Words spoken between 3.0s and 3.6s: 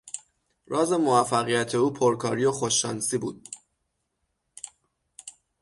بود.